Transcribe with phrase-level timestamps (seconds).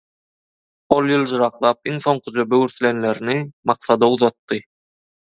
[0.93, 3.35] Ol ýyljyraklap iň soňkuja böwürslenlerini
[3.71, 4.59] Maksada uzatdy.